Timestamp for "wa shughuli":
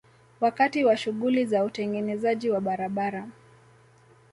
0.85-1.45